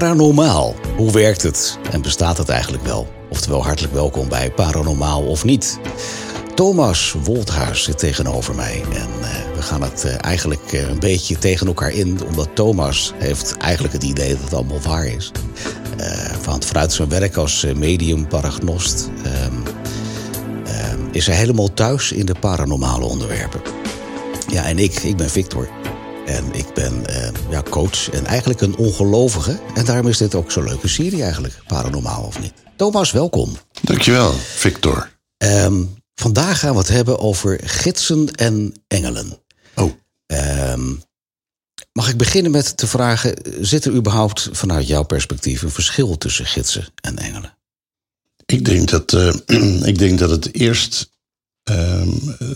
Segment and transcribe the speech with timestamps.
[0.00, 0.74] Paranormaal.
[0.96, 3.08] Hoe werkt het en bestaat het eigenlijk wel?
[3.30, 5.78] Oftewel, hartelijk welkom bij Paranormaal of niet.
[6.54, 11.38] Thomas Wolthuis zit tegenover mij en uh, we gaan het uh, eigenlijk uh, een beetje
[11.38, 15.32] tegen elkaar in, omdat Thomas heeft eigenlijk het idee dat het allemaal waar is.
[16.40, 19.10] van, vanuit zijn werk als medium paragnost
[19.46, 19.62] um,
[21.12, 23.60] is hij helemaal thuis in de paranormale onderwerpen.
[24.48, 25.68] Ja, en ik, ik ben Victor.
[26.30, 27.04] En ik ben
[27.50, 29.60] ja, coach en eigenlijk een ongelovige.
[29.74, 32.52] En daarom is dit ook zo'n leuke serie eigenlijk, paranormaal of niet.
[32.76, 33.56] Thomas, welkom.
[33.82, 35.10] Dankjewel, Victor.
[35.36, 39.38] Um, Vandaag gaan we het hebben over gidsen en engelen.
[39.74, 39.92] Oh.
[40.72, 41.02] Um,
[41.92, 46.46] mag ik beginnen met te vragen: zit er überhaupt vanuit jouw perspectief een verschil tussen
[46.46, 47.56] gidsen en engelen?
[48.46, 51.10] Ik denk dat, uh, ik denk dat het eerst
[51.70, 52.02] uh,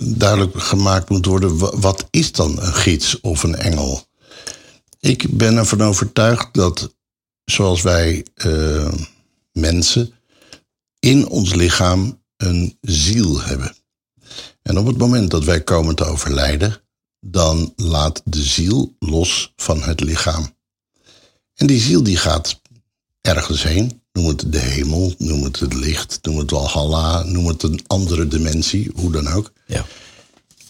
[0.01, 4.07] duidelijk gemaakt moet worden: wat is dan een gids of een engel?
[5.01, 6.95] Ik ben ervan overtuigd dat,
[7.45, 8.93] zoals wij uh,
[9.53, 10.12] mensen
[10.98, 13.75] in ons lichaam een ziel hebben.
[14.62, 16.83] En op het moment dat wij komen te overlijden,
[17.21, 20.56] dan laat de ziel los van het lichaam.
[21.55, 22.61] En die ziel die gaat
[23.21, 24.03] ergens heen.
[24.15, 28.29] Noem het de hemel, noem het het licht, noem het Walhalla, noem het een andere
[28.29, 29.53] dimensie, hoe dan ook.
[29.67, 29.87] Ja.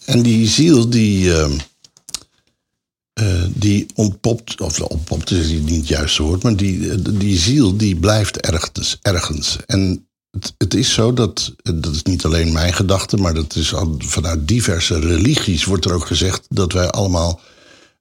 [0.05, 1.51] En die ziel die, uh,
[3.21, 7.97] uh, die ontpopt, of ontpopt is niet het juiste woord, maar die, die ziel die
[7.97, 8.99] blijft ergens.
[9.03, 9.59] ergens.
[9.67, 13.75] En het, het, is zo dat, dat is niet alleen mijn gedachte, maar dat is
[13.75, 17.41] al vanuit diverse religies wordt er ook gezegd dat wij allemaal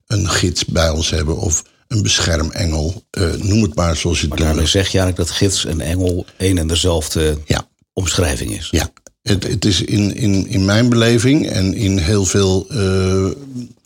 [0.07, 1.63] een gids bij ons hebben of
[1.93, 3.03] een beschermengel.
[3.17, 5.81] Uh, noem het maar zoals je het Maar daarmee zeg je eigenlijk dat gids en
[5.81, 7.67] engel één en dezelfde ja.
[7.93, 8.67] omschrijving is.
[8.71, 8.91] Ja,
[9.21, 13.31] het, het is in, in, in mijn beleving en in heel veel uh,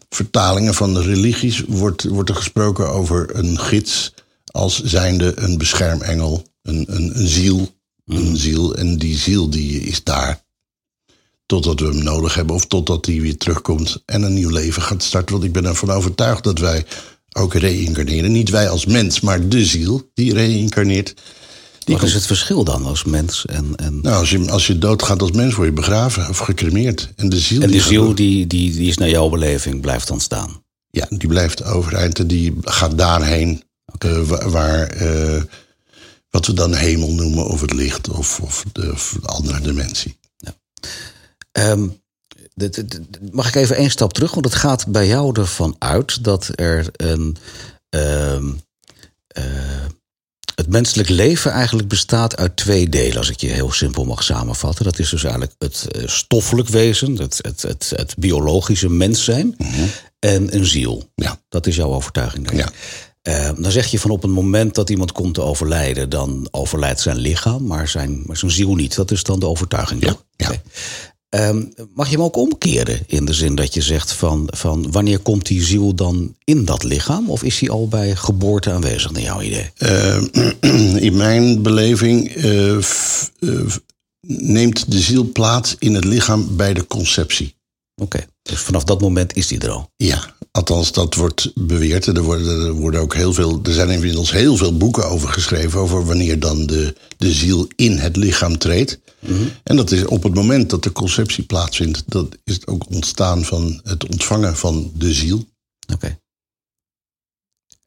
[0.10, 4.14] vertalingen van de religies wordt, wordt er gesproken over een gids
[4.52, 7.76] als zijnde een beschermengel, een, een, een ziel
[8.08, 8.76] een ziel.
[8.76, 10.46] En die ziel die is daar
[11.46, 15.04] totdat we hem nodig hebben of totdat hij weer terugkomt en een nieuw leven gaat
[15.04, 15.34] starten.
[15.34, 16.86] Want ik ben ervan overtuigd dat wij
[17.32, 18.32] ook reïncarneren.
[18.32, 21.14] Niet wij als mens, maar de ziel die reïncarneert.
[21.86, 23.46] Wat is het verschil dan als mens?
[23.46, 24.02] En, en...
[24.02, 27.14] Nou, als je, als je doodgaat als mens, word je begraven of gecremeerd.
[27.16, 30.22] En de ziel, en die, ziel die, die, die is naar jouw beleving, blijft dan
[30.22, 30.64] staan?
[30.90, 34.12] Ja, die blijft overeind en die gaat daarheen okay.
[34.12, 35.02] uh, waar...
[35.02, 35.42] uh,
[36.30, 40.20] wat we dan hemel noemen, of het licht, of, of, de, of andere dimensie.
[40.38, 40.54] Ja.
[41.72, 42.00] Um, de,
[43.32, 44.34] mag ik even één stap terug?
[44.34, 47.38] Want het gaat bij jou ervan uit dat er een.
[47.90, 48.60] Um,
[49.38, 49.44] uh,
[50.56, 54.86] het menselijk leven eigenlijk bestaat uit twee delen, als ik je heel simpel mag samenvatten.
[54.86, 59.68] Dat is dus eigenlijk het stoffelijk wezen, het, het, het, het biologische mens zijn mm
[59.68, 59.90] -hmm.
[60.20, 61.10] en een ziel.
[61.16, 61.40] Ja.
[61.50, 62.48] Dat is jouw overtuiging.
[62.48, 62.70] Denk ja.
[63.28, 67.00] Uh, dan zeg je van op het moment dat iemand komt te overlijden, dan overlijdt
[67.00, 68.96] zijn lichaam, maar zijn, maar zijn ziel niet.
[68.96, 70.04] Dat is dan de overtuiging.
[70.04, 70.46] Ja, ja.
[70.46, 70.62] Okay.
[71.30, 75.20] Um, mag je hem ook omkeren in de zin dat je zegt van, van wanneer
[75.20, 77.30] komt die ziel dan in dat lichaam?
[77.30, 79.72] Of is hij al bij geboorte aanwezig naar jouw idee?
[79.78, 80.24] Uh,
[81.08, 82.78] in mijn beleving uh,
[84.28, 87.56] neemt de ziel plaats in het lichaam bij de conceptie.
[87.96, 88.28] Oké, okay.
[88.42, 89.92] dus vanaf dat moment is die er al?
[89.96, 92.06] Ja, Althans, dat wordt beweerd.
[92.06, 93.60] Er worden, er worden ook heel veel.
[93.64, 95.80] Er zijn inmiddels heel veel boeken over geschreven.
[95.80, 99.00] over wanneer dan de, de ziel in het lichaam treedt.
[99.20, 99.34] Mhm.
[99.34, 99.52] Mm -hmm.
[99.64, 102.04] En dat is op het moment dat de conceptie plaatsvindt.
[102.06, 105.38] dat is het ook ontstaan van het ontvangen van de ziel.
[105.38, 105.94] Oké.
[105.94, 106.20] Okay.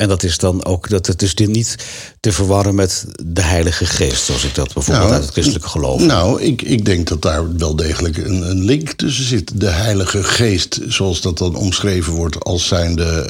[0.00, 1.77] En dat is dan ook, dat het is niet
[2.21, 6.00] te verwarren met de Heilige Geest, zoals ik dat bijvoorbeeld nou, uit het christelijke geloof.
[6.00, 9.61] Nou, ik, ik denk dat daar wel degelijk een, een link tussen zit.
[9.61, 13.27] De Heilige Geest, zoals dat dan omschreven wordt als zijnde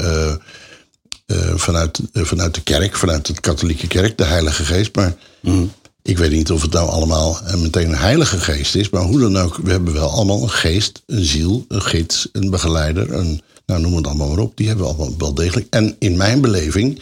[1.28, 4.94] uh, uh, vanuit, uh, vanuit de kerk, vanuit de katholieke kerk, de Heilige Geest.
[4.94, 5.72] Maar mm.
[6.02, 8.91] ik weet niet of het nou allemaal meteen een Heilige Geest is.
[8.91, 12.50] Maar hoe dan ook, we hebben wel allemaal een geest, een ziel, een gids, een
[12.50, 14.56] begeleider, een nou, noem het allemaal maar op.
[14.56, 15.66] Die hebben we allemaal wel degelijk.
[15.70, 17.00] En in mijn beleving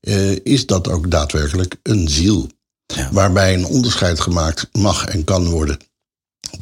[0.00, 2.50] uh, is dat ook daadwerkelijk een ziel.
[2.86, 3.08] Ja.
[3.12, 5.78] Waarbij een onderscheid gemaakt mag en kan worden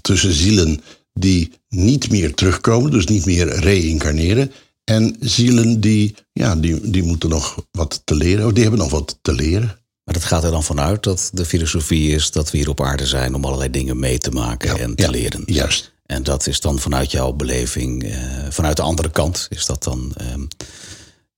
[0.01, 0.81] tussen zielen
[1.13, 4.53] die niet meer terugkomen, dus niet meer reïncarneren.
[4.85, 8.91] En zielen die, ja, die, die moeten nog wat te leren, of die hebben nog
[8.91, 9.79] wat te leren.
[10.05, 13.07] Maar dat gaat er dan vanuit dat de filosofie is dat we hier op aarde
[13.07, 15.43] zijn om allerlei dingen mee te maken ja, en te ja, leren.
[15.47, 15.93] Juist.
[16.11, 18.15] En dat is dan vanuit jouw beleving, uh,
[18.49, 20.49] vanuit de andere kant, is dat dan um,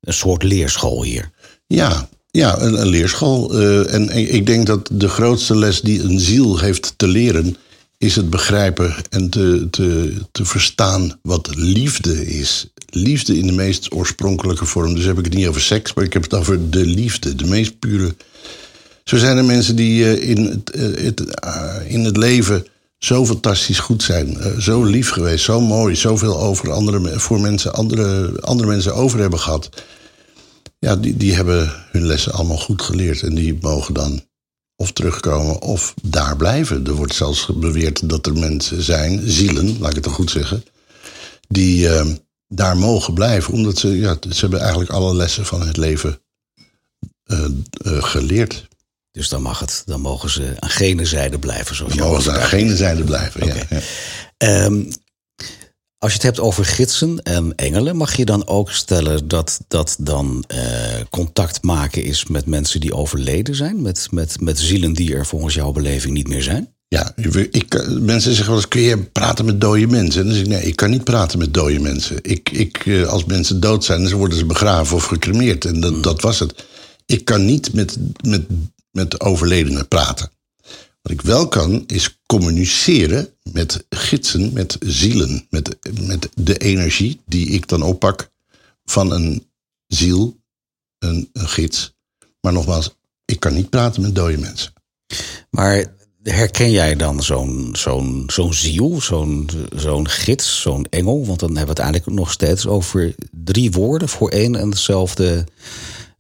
[0.00, 1.30] een soort leerschool hier?
[1.66, 3.60] Ja, ja een, leerschool.
[3.60, 7.56] Uh, en ik denk dat de grootste les die een ziel heeft te leren,
[7.98, 12.66] is het begrijpen en te, te, te verstaan wat liefde is.
[12.86, 14.94] liefde in de meest oorspronkelijke vorm.
[14.94, 17.34] Dus heb ik het niet over seks, maar ik heb het over de liefde.
[17.34, 18.14] De meest pure.
[19.04, 22.66] Zo zijn er mensen die eh, in, het, eh, eh, in het leven
[23.04, 24.60] zo fantastisch goed zijn.
[24.60, 29.38] zo lief geweest, zo mooi, zoveel over andere, voor mensen, andere, andere mensen over hebben
[29.38, 29.68] gehad.
[30.78, 33.22] Ja, die, die hebben hun lessen allemaal goed geleerd.
[33.22, 34.22] En die mogen dan
[34.76, 36.86] of terugkomen of daar blijven.
[36.86, 40.64] Er wordt zelfs beweerd dat er mensen zijn, zielen, laat ik het dan goed zeggen,
[41.48, 42.06] die uh,
[42.48, 46.20] daar mogen blijven, omdat ze, ja, ze hebben eigenlijk alle lessen van het leven
[47.26, 47.44] uh,
[47.82, 48.68] uh, geleerd.
[49.12, 51.76] Dus dan mag het, dan mogen ze aan gene zijde blijven.
[51.76, 53.66] Zoals dan mogen ze aan gene zijde blijven, okay.
[53.70, 53.80] ja.
[54.38, 54.64] ja.
[54.64, 54.88] Um,
[55.98, 59.96] als je het hebt over gidsen en engelen, mag je dan ook stellen dat dat
[59.98, 60.58] dan uh,
[61.10, 63.82] contact maken is met mensen die overleden zijn?
[63.82, 66.74] Met, met, met zielen die er volgens jouw beleving niet meer zijn?
[66.88, 67.12] Ja,
[67.50, 70.20] ik, mensen zeggen wel eens, kun je praten met dode mensen?
[70.20, 72.18] En dan zeg ik, nee, ik kan niet praten met dode mensen.
[72.22, 75.64] Ik, ik, eh, als mensen dood zijn, dan worden ze begraven of gecremeerd.
[75.64, 76.64] En dat, dat was het.
[77.06, 78.42] Ik kan niet met, met,
[78.92, 80.30] met overledenen praten.
[81.02, 87.46] Wat ik wel kan, is communiceren met gidsen, met zielen, met, met de energie die
[87.46, 88.30] ik dan oppak
[88.84, 89.46] van een
[89.86, 90.40] ziel,
[90.98, 91.94] een, een gids.
[92.40, 94.72] Maar nogmaals, ik kan niet praten met dode mensen.
[95.50, 101.26] Maar herken jij dan zo'n zo'n zo'n ziel, zo'n zo'n gids, zo'n engel?
[101.26, 105.46] Want dan hebben we het eigenlijk nog steeds over drie woorden voor één en dezelfde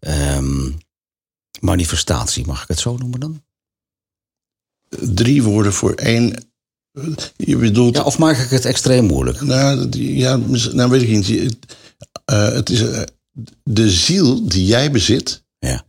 [0.00, 0.78] um,
[1.60, 2.46] manifestatie.
[2.46, 3.42] Mag ik het zo noemen dan?
[4.88, 6.50] Drie woorden voor één.
[7.36, 7.96] Je bedoelt.
[7.96, 9.40] Ja, of maak ik het extreem moeilijk?
[9.40, 10.36] Nou, ja,
[10.72, 11.28] nou weet ik niet.
[12.30, 13.02] Uh, het is uh,
[13.62, 15.42] de ziel die jij bezit.
[15.58, 15.84] Ja.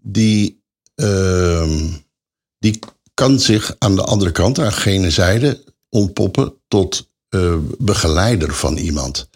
[0.00, 0.62] Die,
[0.94, 1.92] uh,
[2.58, 2.78] die
[3.14, 7.12] kan zich aan de andere kant, aan gene zijde, ontpoppen tot
[7.78, 9.28] begeleider van iemand.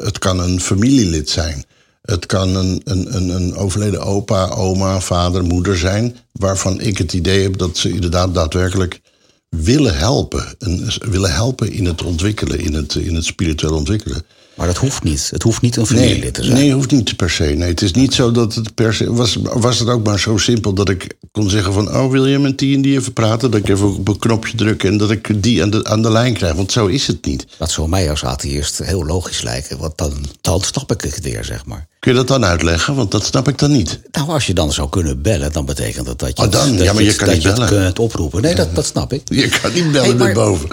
[0.00, 1.64] Het kan een familielid zijn.
[2.06, 6.16] Het kan een, een, een, overleden opa, oma, vader, moeder zijn.
[6.32, 9.00] Waarvan ik het idee heb dat ze inderdaad daadwerkelijk
[9.48, 10.54] willen helpen.
[10.58, 14.24] En willen helpen in het ontwikkelen, in het, in het spiritueel ontwikkelen.
[14.56, 15.30] Maar dat hoeft niet.
[15.30, 16.54] Het hoeft niet een familielid nee, te zijn.
[16.54, 17.44] Nee, het hoeft niet per se.
[17.44, 19.12] Nee, het is niet zo dat het per se.
[19.12, 21.96] Was, was het ook maar zo simpel dat ik kon zeggen: van.
[21.96, 23.50] Oh, wil je met die en die even praten?
[23.50, 26.10] Dat ik even op een knopje druk en dat ik die aan de, aan de
[26.10, 26.54] lijn krijg.
[26.54, 27.46] Want zo is het niet.
[27.58, 29.78] Dat zou mij als atheïst heel logisch lijken.
[29.78, 31.88] Want dan, dan snap ik het weer, zeg maar.
[32.06, 32.94] Kun je dat dan uitleggen?
[32.94, 34.00] Want dat snap ik dan niet.
[34.10, 36.76] Nou, als je dan zou kunnen bellen, dan betekent dat dat je, oh, dan?
[36.76, 37.68] Dat ja, maar je, je, kan dat niet je bellen.
[37.68, 38.42] het kunt oproepen.
[38.42, 39.22] Nee, dat, dat snap ik.
[39.34, 40.68] Je kan niet bellen hey, boven.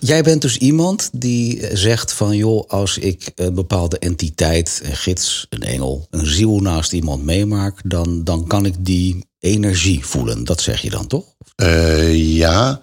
[0.00, 2.36] Jij bent dus iemand die zegt van...
[2.36, 6.06] joh, als ik een bepaalde entiteit, een gids, een engel...
[6.10, 7.80] een ziel naast iemand meemaak...
[7.84, 10.44] dan, dan kan ik die energie voelen.
[10.44, 11.24] Dat zeg je dan toch?
[11.56, 12.80] Uh, ja,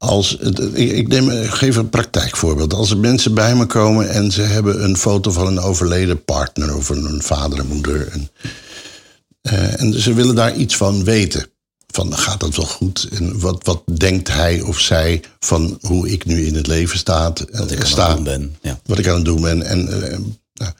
[0.00, 0.36] als,
[0.74, 2.74] ik neem, geef een praktijkvoorbeeld.
[2.74, 6.76] Als er mensen bij me komen en ze hebben een foto van een overleden partner
[6.76, 8.08] of een vader en moeder.
[8.08, 8.30] En,
[9.42, 11.46] uh, en ze willen daar iets van weten.
[11.86, 13.08] Van gaat dat wel goed?
[13.12, 17.32] En wat, wat denkt hij of zij van hoe ik nu in het leven sta?
[17.52, 18.56] Wat ik sta, aan het doen ben.
[18.62, 18.80] Ja.
[18.84, 19.62] Wat ik aan het doen ben.
[19.62, 20.18] En, uh,
[20.54, 20.72] nou,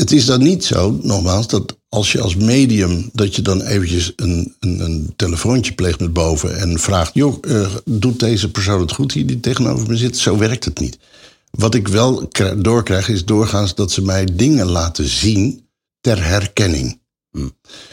[0.00, 4.12] het is dan niet zo, nogmaals, dat als je als medium, dat je dan eventjes
[4.16, 8.92] een, een, een telefoontje pleegt met boven en vraagt: joh, uh, doet deze persoon het
[8.92, 10.18] goed hier die tegenover me zit?
[10.18, 10.98] Zo werkt het niet.
[11.50, 15.66] Wat ik wel doorkrijg is doorgaans dat ze mij dingen laten zien
[16.00, 17.00] ter herkenning.
[17.30, 17.52] Hmm.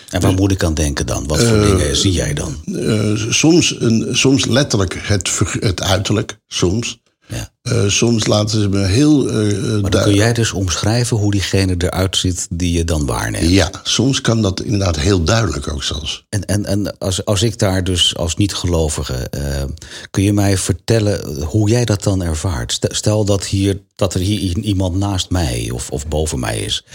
[0.10, 1.28] En waar moet ik aan denken dan?
[1.28, 2.62] Wat voor uh, dingen zie jij dan?
[2.66, 7.00] Uh, soms, een, soms letterlijk het, het uiterlijk, soms.
[7.28, 7.52] Ja.
[7.64, 9.44] Uh, soms laten ze me heel.
[9.44, 13.50] Uh, maar dan kun jij dus omschrijven hoe diegene eruit ziet die je dan waarneemt.
[13.50, 16.26] Ja, soms kan dat inderdaad heel duidelijk ook zelfs.
[16.30, 19.28] En, en, en als, als ik daar dus als niet-gelovige.
[19.38, 19.64] Uh,
[20.12, 22.80] kun je mij vertellen hoe jij dat dan ervaart?
[22.82, 26.86] Stel dat, hier, dat er hier iemand naast mij of, of boven mij is.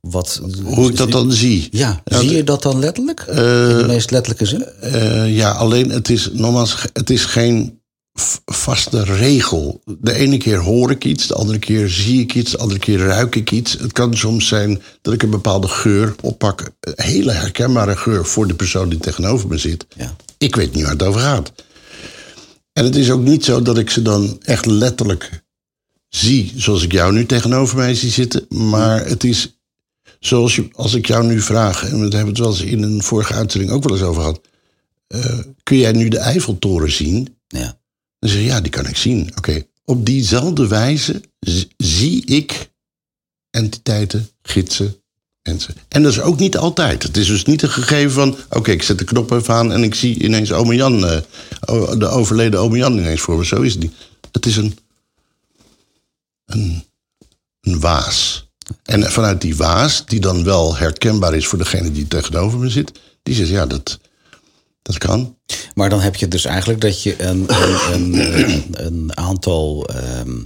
[0.00, 1.68] Wat, hoe ik dat dan zie.
[1.70, 3.20] Ja, ja zie je dat dan letterlijk?
[3.20, 4.66] in de meest letterlijke zin?
[5.34, 7.80] ja, alleen het is nogmaals, het is geen
[8.44, 9.82] vaste regel.
[9.98, 12.98] De ene keer hoor ik iets, de andere keer zie ik iets, de andere keer
[12.98, 13.72] ruik ik iets.
[13.72, 18.46] Het kan soms zijn dat ik een bepaalde geur oppak, een hele herkenbare geur voor
[18.46, 19.86] de persoon die tegenover me zit.
[19.96, 20.16] Ja.
[20.38, 21.52] Ik weet niet waar het over gaat.
[22.72, 25.42] En het is ook niet zo dat ik ze dan echt letterlijk
[26.08, 29.56] zie, zoals ik jou nu tegenover mij zie zitten, maar het is
[30.20, 33.02] zoals je, als ik jou nu vraag, en we hebben het wel eens in een
[33.02, 34.40] vorige uitzending ook wel eens over gehad,
[35.08, 37.36] uh, kun jij nu de Eiffeltoren zien?
[37.46, 37.80] Ja.
[38.22, 39.32] Dan zeg je, ja, die kan ik zien.
[39.36, 41.22] Oké, op diezelfde wijze
[41.76, 42.70] zie ik
[43.50, 44.96] entiteiten, gidsen,
[45.42, 45.74] mensen.
[45.88, 47.02] En dat is ook niet altijd.
[47.02, 49.82] Het is dus niet een gegeven van, oké, ik zet de knop even aan en
[49.82, 51.18] ik zie ineens ome Jan, uh,
[51.98, 53.44] de overleden ome Jan ineens voor me.
[53.44, 53.94] Zo is het niet.
[54.30, 54.78] Het is een,
[56.44, 56.84] een
[57.62, 58.46] een waas.
[58.82, 62.92] En vanuit die waas, die dan wel herkenbaar is voor degene die tegenover me zit,
[63.22, 63.98] die zegt ja, dat,
[64.82, 65.36] dat kan.
[65.74, 70.38] Maar dan heb je dus eigenlijk dat je een, een, een, een aantal ehm,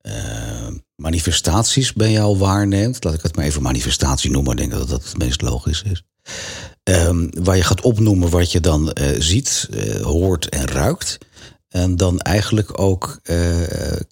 [0.00, 3.04] eh, manifestaties bij jou waarneemt.
[3.04, 4.52] Laat ik het maar even manifestatie noemen.
[4.52, 6.02] Ik denk dat dat het meest logisch is.
[6.82, 11.18] Ehm, waar je gaat opnoemen wat je dan eh, ziet, eh, hoort en ruikt.
[11.74, 13.18] En dan eigenlijk ook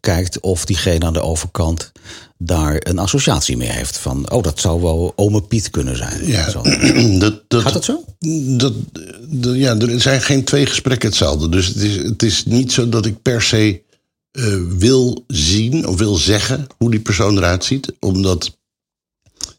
[0.01, 1.93] kijkt of diegene aan de overkant
[2.39, 3.99] daar een associatie mee heeft.
[3.99, 6.27] Van, oh, dat zou wel ome Piet kunnen zijn.
[6.27, 6.63] Ja, Zo.
[7.19, 8.05] dat, dat, Gaat dat zo?
[8.57, 8.73] Dat,
[9.29, 11.49] dat- ja, er zijn geen twee gesprekken hetzelfde.
[11.49, 13.83] Dus het is, het is niet zo dat ik per se
[14.31, 17.93] eh, wil zien of wil zeggen hoe die persoon eruit ziet.
[18.01, 18.59] Omdat,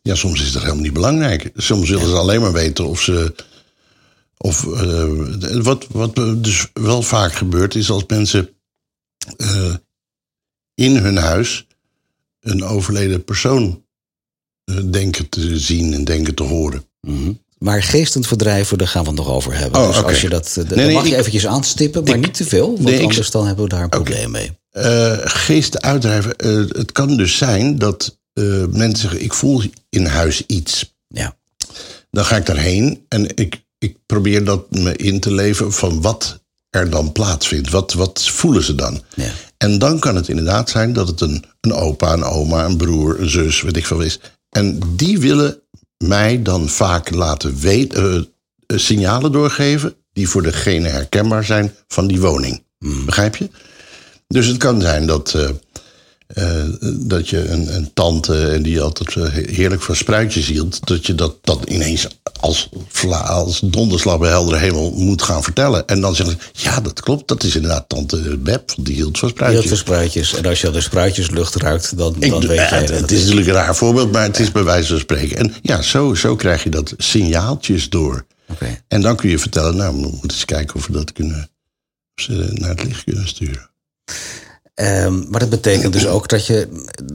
[0.02, 1.52] ja, soms is dat helemaal niet belangrijk.
[1.56, 3.34] Soms willen ze alleen maar weten of ze.
[4.46, 5.08] Of, eh,
[5.62, 8.50] wat, wat dus wel vaak gebeurt, is als mensen
[9.38, 9.74] eh,
[10.76, 11.68] in hun huis
[12.40, 13.86] een overleden persoon
[14.64, 16.86] eh, denken te zien en denken te horen.
[17.02, 17.32] Mhm.
[17.58, 19.82] Maar geestend verdrijven, daar gaan we het nog over hebben.
[19.82, 22.34] Oh, dus als je dat, Nee, dan nee, mag je eventjes aanstippen, maar ik- niet
[22.34, 22.68] te veel.
[22.68, 24.52] Want nee, ik- anders dan hebben we daar een probleem mee.
[24.70, 26.34] Eh, geesten uitdrijven.
[26.78, 28.18] het kan dus zijn dat
[28.70, 30.96] mensen zeggen: Ik voel in huis iets.
[31.08, 31.38] Ja.
[32.12, 36.42] Dan ga ik daarheen en ik, ik probeer dat me in te leven van wat
[36.70, 37.70] er dan plaatsvindt.
[37.70, 39.02] Wat, wat voelen ze dan?
[39.16, 39.32] Ja.
[39.58, 43.20] En dan kan het inderdaad zijn dat het een, een opa, een oma, een broer,
[43.20, 44.20] een zus, weet ik veel is.
[44.50, 45.62] En die willen
[45.98, 48.16] mij dan vaak laten weten, eh,
[48.66, 52.64] eh, signalen doorgeven die voor degene herkenbaar zijn van die woning.
[53.06, 53.50] Begrijp je?
[54.28, 55.50] Dus het kan zijn dat, eh,
[56.34, 56.64] eh,
[57.00, 59.14] dat je een, een tante en die altijd
[59.50, 62.08] heerlijk van spruitjes hield, dat je dat dan ineens
[62.40, 62.70] als,
[63.26, 65.88] als donderslag bij heldere hemel moet gaan vertellen.
[65.88, 69.18] En dan zeggen ze, ja, dat klopt, dat is inderdaad tante Beb, want die hield
[69.20, 69.68] van spruitjes.
[69.68, 70.34] veel spruitjes.
[70.36, 72.88] En als je al de spruitjeslucht ruikt, dan, Ik, dan doe- weet eh, jij het,
[72.88, 75.38] dat het is natuurlijk een raar voorbeeld, maar het is bij wijze van spreken.
[75.38, 78.26] En ja, zo, zo krijg je dat signaaltjes door.
[78.88, 81.50] En dan kun je vertellen, nou, we moeten eens kijken of we dat kunnen,
[82.16, 83.70] of ze naar het licht kunnen sturen.
[84.74, 86.68] Ehm, maar dat betekent dus ook dat je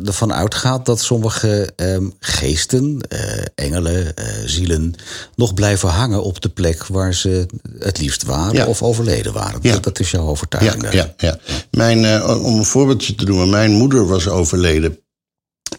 [0.05, 4.95] ervan uitgaat dat sommige ehm, geesten, eh, engelen, eh, zielen,
[5.37, 7.47] nog blijven hangen op de plek waar ze
[7.79, 8.67] het liefst waren Ja.
[8.67, 9.59] of overleden waren.
[9.62, 9.73] Ja.
[9.73, 10.83] Dat, dat is jouw Ja, overtuiging.
[10.83, 10.95] daar.
[10.95, 11.38] ja, ja.
[11.71, 14.99] Mijn, eh, om een voorbeeldje te doen, mijn moeder was overleden.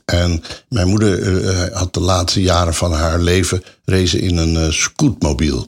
[0.06, 5.68] En mijn moeder had de laatste jaren van haar leven rezen in een scootmobiel.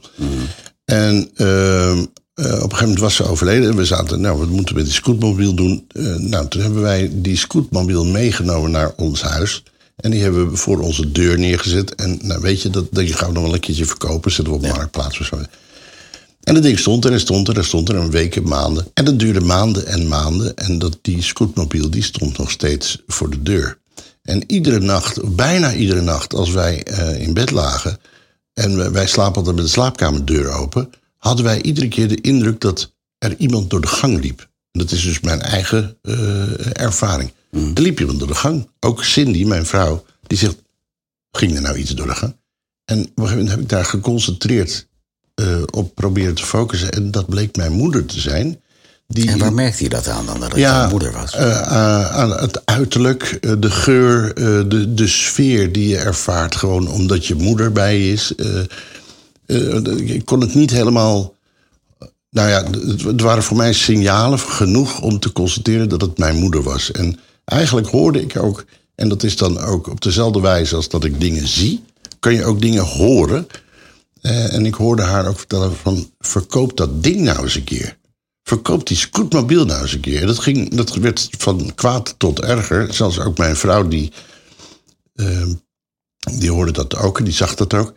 [0.86, 2.03] En ehm, eh,
[2.45, 3.69] op een gegeven moment was ze overleden.
[3.69, 5.86] En we zaten, nou, wat moeten we met die scootmobiel doen?
[5.88, 9.63] Eh, nou, toen hebben wij die scootmobiel meegenomen naar ons huis.
[9.95, 11.95] En die hebben we voor onze deur neergezet.
[11.95, 14.31] En nou, weet je, dat, dat gaan we nog wel een keertje verkopen.
[14.31, 15.39] Zetten we op marktplaats of zo.
[16.43, 18.88] En dat ding stond er en stond er en stond er een weken, maanden.
[18.93, 20.55] En dat duurde maanden en maanden.
[20.55, 23.77] En dat, die scootmobiel die stond nog steeds voor de deur.
[24.24, 27.98] En iedere nacht, bijna iedere nacht, als wij eh, in bed lagen...
[28.53, 30.89] en wij, wij slapen altijd met de slaapkamerdeur open...
[31.22, 34.40] hadden wij iedere keer de indruk dat er iemand door de gang liep.
[34.72, 37.32] En dat is dus mijn eigen eh, ervaring.
[37.51, 38.70] Er liep iemand door de gang.
[38.80, 40.56] Ook Cindy, mijn vrouw, die zegt...
[41.32, 42.36] ging er nou iets door de gang?
[42.86, 44.88] En op een gegeven moment heb ik daar geconcentreerd
[45.36, 46.92] eh, op proberen te focussen.
[46.92, 48.62] En dat bleek mijn moeder te zijn.
[49.08, 51.36] Die En waar merkte je dat aan dan, dat het ja, jouw moeder was?
[51.36, 54.34] eh, aan het uiterlijk, de geur,
[54.70, 56.56] de, de sfeer die je ervaart.
[56.56, 58.34] Gewoon omdat je moeder bij je is.
[59.51, 61.34] Eh, ik kon het niet helemaal.
[62.29, 62.63] Nou ja,
[63.05, 66.91] het, waren voor mij signalen genoeg om te constateren dat het mijn moeder was.
[66.91, 68.65] En eigenlijk hoorde ik ook,
[68.96, 71.84] en dat is dan ook op dezelfde wijze als dat ik dingen zie,
[72.20, 73.48] kan je ook dingen horen.
[74.22, 77.98] Eh, en ik hoorde haar ook vertellen van, verkoop dat ding nou eens een keer.
[78.43, 80.25] Verkoop die scootmobiel nou eens een keer.
[80.25, 82.93] Dat, ging, dat werd van kwaad tot erger.
[82.93, 84.12] Zelfs ook mijn vrouw, die,
[85.15, 85.48] eh,
[86.38, 87.93] die hoorde dat ook en die zag dat ook.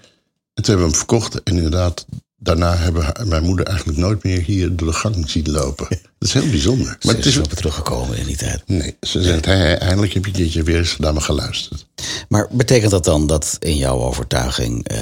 [0.54, 1.42] En toen hebben we hem verkocht.
[1.42, 2.06] En inderdaad,
[2.36, 5.86] daarna hebben mijn moeder eigenlijk nooit meer hier door de gang zien lopen.
[6.18, 6.86] Dat is heel bijzonder.
[6.86, 8.62] Maar Ze het is op teruggekomen in die tijd.
[8.66, 11.86] nee, ze zegt, "Hé, hé, eindelijk heb je een keertje weer eens naar me geluisterd.
[12.28, 14.98] Maar betekent dat dan dat in jouw overtuiging eh,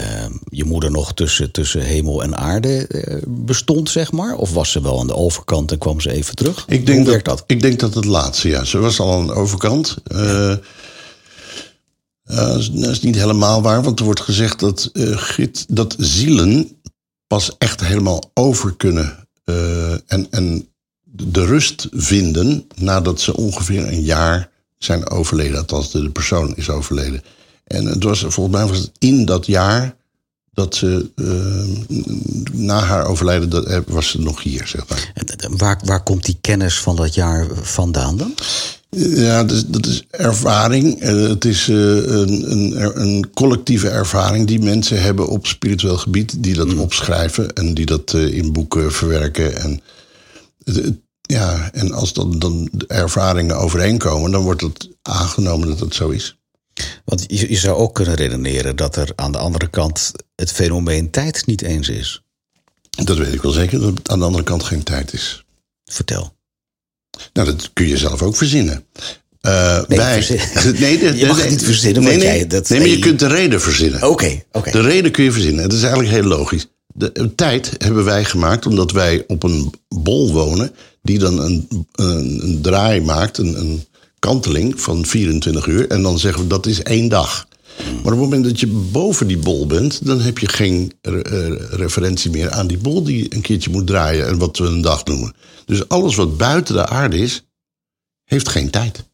[0.48, 4.34] je moeder nog tussen, tussen hemel en aarde eh, bestond, zeg maar?
[4.36, 6.64] Of was ze wel aan de overkant en kwam ze even terug?
[6.68, 7.44] Ik denk Hoe dat, werkt dat?
[7.46, 8.64] Ik denk dat het laatste, ja.
[8.64, 9.96] Ze was al aan de overkant.
[10.04, 10.54] Eh,
[12.36, 15.94] dat is- dat is niet helemaal waar, want er wordt gezegd dat, eh, gid, dat
[15.98, 16.80] zielen
[17.26, 20.68] pas echt helemaal over kunnen eh, en, en
[21.04, 25.58] de rust vinden nadat ze ongeveer een jaar zijn overleden.
[25.58, 27.22] Althans, de, persoon is overleden.
[27.64, 29.96] En het was volgens mij was het in dat jaar
[30.52, 31.96] dat ze eh,
[32.52, 35.12] na haar overlijden dat, eh, was ze nog hier, zeg maar.
[35.56, 38.34] Waar, waar komt die kennis van dat jaar vandaan dan?
[38.96, 41.00] Ja, dat is, dat is ervaring.
[41.00, 46.42] Eh, Het is eh, een, een, een collectieve ervaring die mensen hebben op spiritueel gebied,
[46.42, 49.56] die dat opschrijven en die dat eh, in boeken verwerken.
[49.56, 49.80] En,
[51.20, 56.08] ja, en als dan, dan de ervaringen overeenkomen, dan wordt het aangenomen dat het zo
[56.08, 56.36] is.
[57.04, 61.10] Want je, je zou ook kunnen redeneren dat er aan de andere kant het fenomeen
[61.10, 62.22] tijd niet eens is.
[62.90, 65.44] Dat weet ik wel zeker, dat het aan de andere kant geen tijd is.
[65.84, 66.32] Vertel.
[67.32, 68.84] Nou, dat kun je zelf ook verzinnen.
[69.40, 72.68] Eh, Nee, wij, verzin- nee, de- Je mag het niet verzinnen, Nee, nee, jij- dat-
[72.68, 74.08] nee, maar je kunt de reden verzinnen.
[74.08, 74.70] Oké, oké.
[74.70, 75.62] De reden kun je verzinnen.
[75.62, 76.66] Het is eigenlijk heel logisch.
[76.94, 80.70] De de tijd hebben wij gemaakt omdat wij op een bol wonen...
[81.02, 83.84] die dan een, een, een draai maakt, een, een
[84.18, 85.88] kanteling van 24 uur...
[85.90, 87.46] en dan zeggen we dat is één dag.
[87.78, 90.06] Maar op het moment dat je boven die bol bent...
[90.06, 93.70] dan heb je geen re- eh, referentie meer aan die bol die je een keertje
[93.70, 94.26] moet draaien...
[94.26, 95.34] en wat we een dag noemen.
[95.66, 97.44] Dus alles wat buiten de aarde is,
[98.24, 99.10] heeft geen tijd.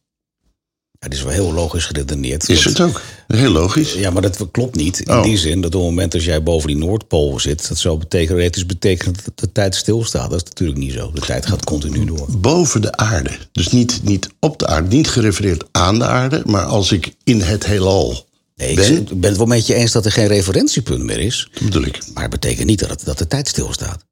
[1.01, 2.49] Ja, dit is wel heel logisch geredeneerd.
[2.49, 3.01] Is het ook.
[3.27, 3.93] Heel logisch.
[3.93, 4.99] Ja, maar dat klopt niet.
[4.99, 5.23] In Oh.
[5.23, 8.65] die zin dat op het moment dat jij boven die Noordpool zit, dat zou theoretisch
[8.65, 10.29] betekenen dat de tijd stilstaat.
[10.29, 11.11] Dat is natuurlijk niet zo.
[11.13, 12.27] De tijd gaat continu door.
[12.37, 13.31] boven de aarde.
[13.51, 17.41] Dus niet, niet op de aarde, niet gerefereerd aan de aarde, maar als ik in
[17.41, 18.27] het heelal
[18.59, 21.19] Nee, ik ben, ik ben het wel met je eens dat er geen referentiepunt meer
[21.19, 21.49] is.
[21.53, 22.13] dat bedoel ik.
[22.13, 24.05] Maar het betekent niet dat, het, dat de tijd stilstaat.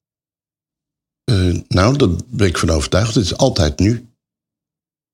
[1.24, 3.16] Eh, nou, daar ben ik van overtuigd.
[3.16, 4.10] Het is altijd nu.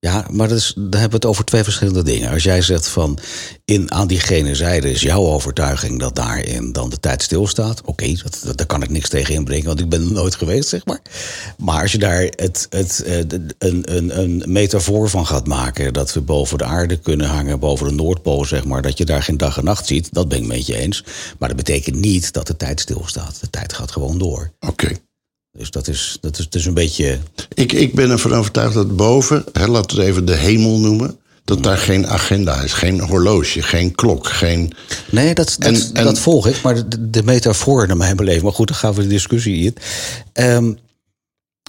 [0.04, 2.32] Ja, maar dat is, hebben we het over twee verschillende dingen.
[2.32, 3.20] Als jij zegt van
[3.66, 7.82] in, aan diegene zijde is jouw overtuiging dat daarin dan de tijd stilstaat.
[7.86, 10.70] Oké, dat, dat, daar kan ik niks tegen inbrengen, want ik ben er nooit geweest,
[10.70, 11.02] zeg maar.
[11.58, 13.18] Maar als je daar het, het, eh,
[13.58, 17.88] een, een, een metafoor van gaat maken, dat we boven de aarde kunnen hangen, boven
[17.88, 20.48] de Noordpool, zeg maar, dat je daar geen dag en nacht ziet, dat ben ik
[20.48, 21.04] met je eens.
[21.40, 23.38] Maar dat betekent niet dat de tijd stilstaat.
[23.40, 24.52] De tijd gaat gewoon door.
[24.60, 24.92] Oké.
[25.58, 27.20] Dus dat is, dat is, is een beetje.
[27.54, 31.18] Ik, ik ben ervan overtuigd dat boven, hè, laten we het even de hemel noemen,
[31.44, 34.74] dat daar geen agenda is, geen horloge, geen klok, geen.
[35.12, 36.62] Nee, dat, dat, En- en- dat volg ik.
[36.62, 38.44] Maar de, de metafoor naar mijn beleving.
[38.44, 39.76] Maar goed, dan gaan we de discussie in.
[40.34, 40.74] Ehm,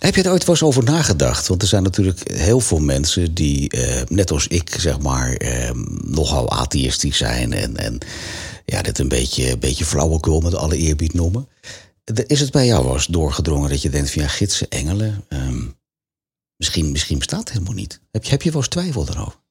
[0.00, 1.46] heb je er ooit wel eens over nagedacht?
[1.48, 5.78] Want er zijn natuurlijk heel veel mensen die, eh, net als ik, zeg maar, ehm,
[6.04, 7.52] nogal atheïstisch zijn.
[7.52, 7.98] En, en
[8.64, 11.48] ja, dit een beetje, een beetje flauwekul met alle eerbied noemen.
[12.26, 15.62] Is het bij jou wel eens doorgedrongen dat je denkt van ja, gidsen, engelen, ehm,
[16.56, 18.00] misschien, misschien bestaat het helemaal niet.
[18.10, 19.42] Heb je, heb je wel eens twijfel daarover?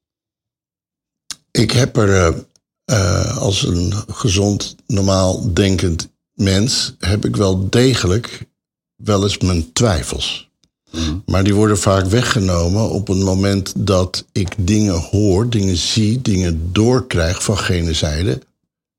[1.52, 2.40] Ik heb er eh,
[2.86, 8.46] eh, als een gezond, normaal denkend mens, heb ik wel degelijk
[8.96, 10.52] wel eens mijn twijfels.
[11.26, 16.70] Maar die worden vaak weggenomen op het moment dat ik dingen hoor, dingen zie, dingen
[16.72, 18.42] doorkrijg van gene zijde.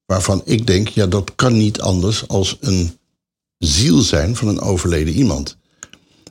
[0.06, 2.98] Waarvan ik denk, ja, dat kan niet anders als een
[3.66, 5.56] ziel zijn van een overleden iemand.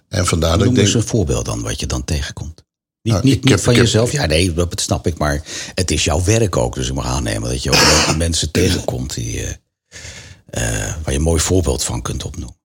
[0.10, 0.88] En vandaar dat ik denk.
[0.88, 2.64] eens een voorbeeld dan wat je dan tegenkomt.
[3.02, 4.12] Niet, Nou, niet, ik niet heb- van heb- jezelf.
[4.12, 5.18] Ja, nee, dat snap ik.
[5.18, 5.42] Maar
[5.76, 6.76] het is jouw werk ook.
[6.76, 9.50] Dus ik mag aannemen dat je ook mensen tegenkomt die, eh,
[10.50, 12.58] eh, waar je een mooi voorbeeld van kunt opnoemen.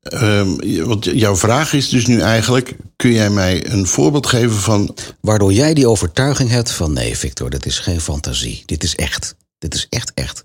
[0.00, 4.96] Ehm, want jouw vraag is dus nu eigenlijk: kun jij mij een voorbeeld geven van
[5.20, 8.62] Waardoor jij die overtuiging hebt van nee, Victor, dit is geen fantasie.
[8.66, 9.36] Dit is echt.
[9.58, 10.44] Dit is echt echt.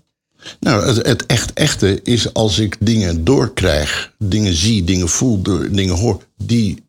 [0.60, 5.94] Nou, het, het echt echte is als ik dingen doorkrijg, dingen zie, dingen voel, dingen
[5.96, 6.84] hoor, die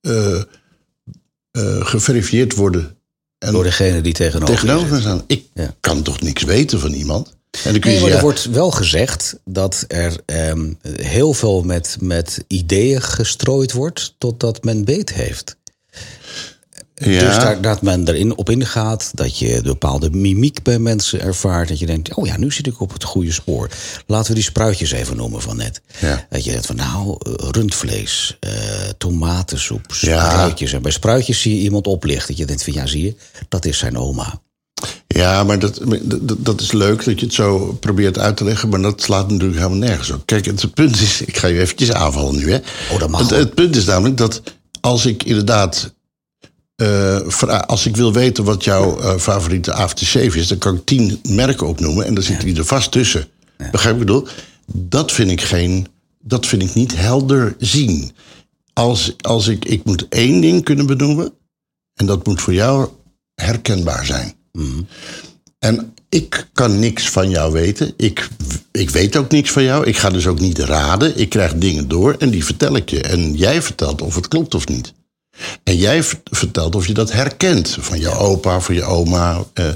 [0.00, 0.42] eh, eh,
[1.86, 2.96] geverifieerd worden.
[3.38, 5.24] En Door degene die tegenover, tegenover me staan.
[5.26, 5.74] Ik Ja.
[5.80, 7.28] kan toch niks weten van iemand?
[7.64, 11.62] En dan kun je Nee, maar er wordt wel gezegd dat er ehm, heel veel
[11.62, 15.56] met, met ideeën gestrooid wordt totdat men beet heeft.
[17.00, 21.20] Ja, Dus daar, dat men erin op ingaat, dat je een bepaalde mimiek bij mensen
[21.20, 21.68] ervaart.
[21.68, 23.68] Dat je denkt, oh ja, nu zit ik op het goede spoor.
[24.06, 25.80] Laten we die spruitjes even noemen van net.
[25.98, 26.26] Ja.
[26.30, 28.50] Dat je denkt van nou, eh, rundvlees, eh,
[28.98, 30.30] tomatensoep, Ja.
[30.30, 30.72] spruitjes.
[30.72, 32.28] En bij spruitjes zie je iemand oplichten.
[32.28, 33.14] Dat je denkt van ja, zie je,
[33.48, 34.40] dat is zijn oma.
[35.06, 38.68] ja, maar dat, dat, dat is leuk dat je het zo probeert uit te leggen,
[38.68, 40.22] maar dat slaat natuurlijk helemaal nergens op.
[40.24, 42.58] Kijk, het punt is, ik ga je eventjes aanvallen nu, hè.
[42.92, 44.42] Oh, dat mag het, het punt is namelijk dat
[44.80, 45.92] als ik inderdaad.
[46.80, 51.20] Eh, als ik wil weten wat jouw eh, favoriete aftershave is, dan kan ik tien
[51.28, 53.26] merken opnoemen en dan zit die er vast tussen.
[53.70, 54.26] Begrijp ik bedoel?
[54.66, 55.86] Dat vind ik geen.
[56.22, 58.12] Dat vind ik niet helder zien.
[58.72, 61.32] Als, als ik, ik moet één ding kunnen benoemen,
[61.94, 62.88] en dat moet voor jou
[63.34, 64.34] herkenbaar zijn.
[65.58, 67.92] En ik kan niks van jou weten.
[67.96, 68.28] Ik,
[68.70, 69.86] ik weet ook niks van jou.
[69.86, 71.18] Ik ga dus ook niet raden.
[71.18, 73.00] Ik krijg dingen door en die vertel ik je.
[73.00, 74.92] En jij vertelt of het klopt of niet.
[75.64, 77.76] En jij vertelt of je dat herkent.
[77.80, 79.44] Van je opa, van je oma.
[79.52, 79.74] Eh, eh,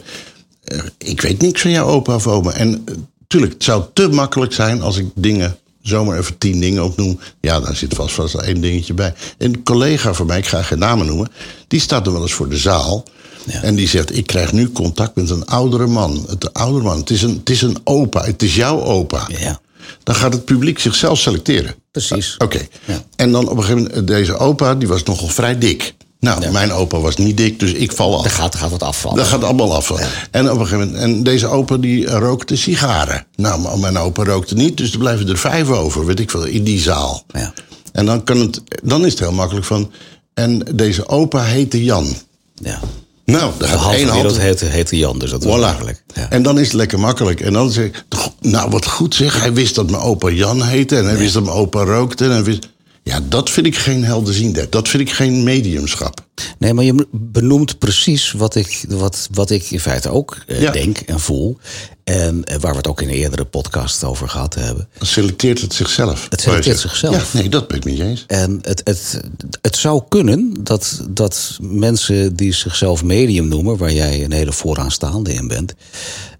[0.98, 2.52] ik weet niks van jouw opa of oma.
[2.52, 2.94] En eh,
[3.26, 7.60] tuurlijk, het zou te makkelijk zijn als ik dingen zomaar even tien dingen opnoem, ja,
[7.60, 9.14] dan zit vast vast één dingetje bij.
[9.38, 11.28] Een collega van mij, ik ga geen namen noemen,
[11.68, 13.04] die staat er wel eens voor de zaal.
[13.46, 13.62] Ja.
[13.62, 16.24] En die zegt, ik krijg nu contact met een oudere man.
[16.28, 19.28] Het oudere man, het is een, het is een opa, het is jouw opa.
[19.38, 19.60] Ja,
[20.02, 21.74] Dan gaat het publiek zichzelf selecteren.
[21.94, 22.34] Precies.
[22.38, 22.60] Oké.
[22.84, 23.02] Ja.
[23.16, 25.94] En dan op een gegeven moment, deze opa, die was nogal vrij dik.
[26.20, 28.24] Nou, mijn opa was niet dik, dus ik val af.
[28.24, 29.18] Er gaat, gaat wat afvallen.
[29.18, 29.90] Dat gaat allemaal af.
[30.30, 33.26] En op een gegeven moment, en deze opa die rookte sigaren.
[33.36, 36.64] Nou, mijn opa rookte niet, dus er blijven er vijf over, weet ik veel, in
[36.64, 37.24] die zaal.
[37.26, 37.52] Ja.
[37.92, 39.90] En dan, kan het, dan is het heel makkelijk van.
[40.34, 42.14] En deze opa heette Jan.
[42.54, 42.80] Ja.
[43.24, 44.12] Nou, De halve hand.
[44.14, 45.60] wereld heette, heette Jan, dus dat was Voilà.
[45.60, 46.02] makkelijk.
[46.14, 46.30] Ja.
[46.30, 47.40] En dan is het lekker makkelijk.
[47.40, 48.04] En dan zeg ik,
[48.40, 50.96] nou wat goed zeg, hij wist dat mijn opa Jan heette.
[50.96, 52.24] En hij wist dat mijn opa rookte.
[52.24, 52.68] En hij wist,
[53.02, 54.66] ja, dat vind ik geen helderziende.
[54.70, 56.23] Dat vind ik geen mediumschap.
[56.58, 60.72] Nee, maar je benoemt precies wat ik, wat, wat ik in feite ook eh, Ja.
[60.72, 61.58] denk en voel.
[62.04, 64.88] En eh, waar we het ook in een eerdere podcast over gehad hebben.
[64.98, 66.26] Dan selecteert het zichzelf.
[66.30, 67.32] Het selecteert zichzelf.
[67.32, 68.24] Ja, nee, dat ben ik je eens.
[68.26, 69.20] En het, het,
[69.60, 75.32] het zou kunnen dat, dat mensen die zichzelf medium noemen, waar jij een hele vooraanstaande
[75.32, 75.74] in bent,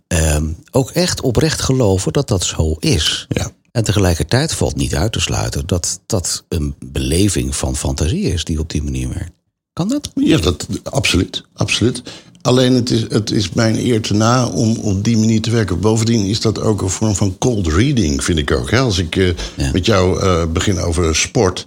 [0.07, 3.27] ehm, ook echt oprecht geloven dat dat zo is.
[3.29, 3.51] Ja.
[3.73, 8.59] En tegelijkertijd valt niet uit te sluiten dat dat een beleving van fantasie is die
[8.59, 9.33] op die manier werkt.
[9.75, 10.11] Kan dat?
[10.15, 12.03] Ja, dat, absoluut, absoluut.
[12.43, 15.81] Alleen het is, het is mijn eer te na om op die manier te werken.
[15.81, 18.71] Bovendien is dat ook een vorm van cold reading, vind ik ook.
[18.71, 18.79] Hè?
[18.79, 19.71] Als ik eh, Ja.
[19.73, 21.67] met jou eh, begin over sport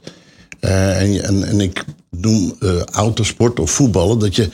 [0.60, 2.56] eh, en, en, en ik noem
[2.92, 4.50] autosport of voetballen, dat je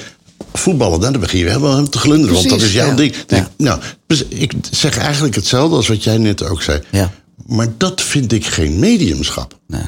[0.54, 2.96] voetballen, nou, dan begin je helemaal te glunderen, want dat is jouw ja.
[2.96, 3.16] ding.
[3.28, 3.52] Ja.
[3.58, 6.82] Nou, dus ik zeg eigenlijk hetzelfde als wat jij net ook zei.
[6.92, 7.12] Ja.
[7.46, 9.60] Maar dat vind ik geen mediumschap.
[9.68, 9.84] Nee.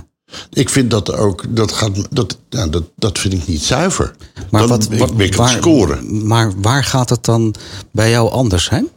[0.53, 4.15] Ik vind dat ook, dat, gaat, dat, nou, dat, dat vind ik niet zuiver.
[4.51, 6.27] Maar dan wat, wat, ik, waar, scoren.
[6.27, 7.55] Maar waar gaat het dan
[7.91, 8.87] bij jou anders zijn?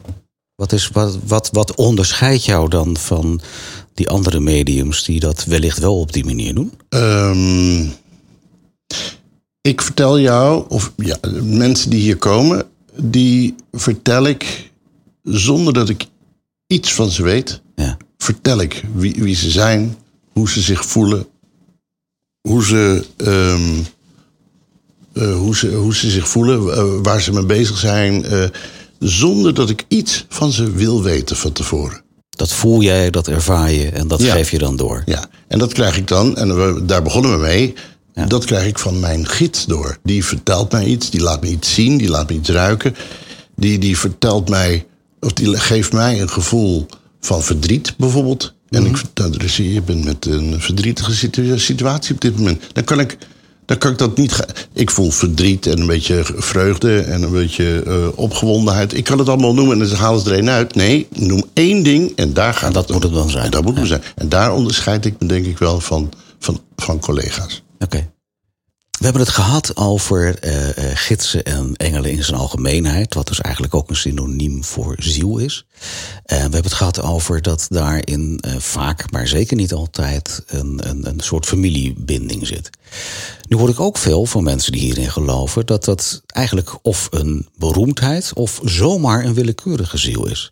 [0.55, 3.41] Wat, is, wat, wat, wat onderscheidt jou dan van
[3.93, 6.73] die andere mediums die dat wellicht wel op die manier doen?
[6.89, 7.87] Ehm,
[9.61, 12.65] ik vertel jou, of ja, mensen die hier komen,
[12.95, 14.71] die vertel ik
[15.23, 16.05] zonder dat ik
[16.67, 17.61] iets van ze weet.
[17.75, 17.97] Ja.
[18.17, 19.97] Vertel ik wie, wie ze zijn,
[20.39, 21.27] hoe ze zich voelen,
[22.41, 23.79] hoe ze, ehm,
[25.13, 28.43] eh, hoe ze, hoe ze zich voelen, eh, waar ze mee bezig zijn, eh,
[28.99, 32.01] zonder dat ik iets van ze wil weten van tevoren.
[32.29, 34.33] Dat voel jij, dat ervaar je en dat Ja.
[34.33, 35.03] geef je dan door.
[35.05, 37.73] Ja, en dat krijg ik dan, en we, daar begonnen we mee.
[38.27, 39.97] Dat krijg ik van mijn gids door.
[40.03, 42.95] Die vertelt mij iets, die laat me iets zien, die laat me iets ruiken.
[43.55, 44.85] Die, die vertelt mij,
[45.19, 46.85] of die geeft mij een gevoel
[47.19, 48.53] van verdriet bijvoorbeeld.
[48.69, 52.61] En ik vertel, er is, je bent met een verdrietige situ- situatie op dit moment.
[52.73, 53.17] Dan kan ik,
[53.65, 54.45] dan kan ik dat niet.
[54.73, 58.97] Ik voel verdriet en een beetje vreugde en een beetje eh, opgewondenheid.
[58.97, 60.75] Ik kan het allemaal noemen en dan halen ze er één uit.
[60.75, 63.45] Nee, noem één ding en daar gaat En dat het moet het dan zijn.
[63.45, 64.03] En dat moet het zijn.
[64.15, 67.63] En daar onderscheid ik me denk ik wel van, van, van collega's.
[67.79, 68.09] Oké.
[68.99, 73.41] We hebben het gehad over eh, eh, gidsen en engelen in zijn algemeenheid, wat dus
[73.41, 75.65] eigenlijk ook een synoniem voor ziel is.
[76.25, 80.89] En we hebben het gehad over dat daarin eh, vaak, maar zeker niet altijd, een,
[80.89, 82.69] een, een soort familiebinding zit.
[83.47, 87.47] Nu hoor ik ook veel van mensen die hierin geloven dat dat eigenlijk of een
[87.57, 90.51] beroemdheid of zomaar een willekeurige ziel is.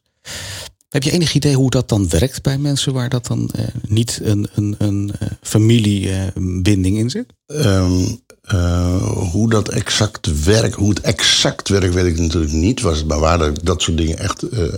[0.87, 4.19] Heb je enig idee hoe dat dan werkt bij mensen waar dat dan eh, niet
[4.23, 7.33] een, een, een eh, familiebinding in zit?
[7.45, 8.05] Ehm,
[8.41, 12.81] eh, hoe dat exact werkt, hoe het exact werkt, weet ik natuurlijk niet.
[12.81, 14.73] Was het maar waar dat ik dat soort dingen echt eh,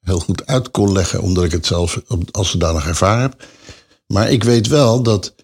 [0.00, 3.46] heel goed uit kon leggen, omdat ik het zelf als zodanig ervaren heb.
[4.06, 5.34] Maar ik weet wel dat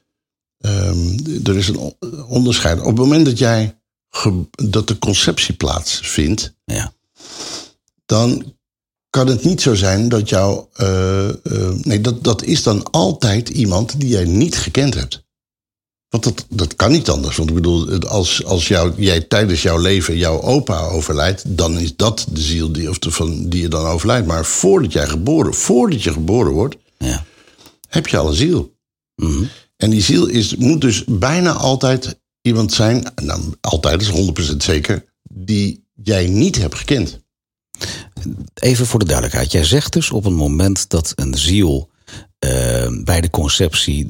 [0.59, 1.97] ehm, er is een on-
[2.29, 2.81] onderscheid.
[2.81, 3.77] Op het moment dat jij
[4.71, 6.93] dat de conceptie plaatsvindt, Ja.
[8.07, 8.55] dan
[9.13, 10.65] kan het niet zo zijn dat jou.
[10.73, 11.35] eh, eh,
[11.83, 15.25] nee, dat, dat is dan altijd iemand die jij niet gekend hebt.
[16.09, 17.37] Want dat, dat kan niet anders.
[17.37, 21.97] Want ik bedoel, als, als jou, jij tijdens jouw leven jouw opa overlijdt, dan is
[21.97, 24.27] dat de ziel die, of de, van, die je dan overlijdt.
[24.27, 27.25] Maar voordat jij geboren, voordat je geboren wordt, Ja.
[27.89, 28.75] heb je al een ziel.
[29.17, 29.45] Mhm.
[29.77, 34.09] En die ziel is, moet dus bijna altijd iemand zijn, nou, altijd is
[34.53, 37.21] 100% zeker, die jij niet hebt gekend.
[38.55, 39.53] Even voor de duidelijkheid.
[39.53, 41.91] Jij zegt dus op het moment dat een ziel
[42.39, 42.51] eh,
[43.05, 44.09] bij de conceptie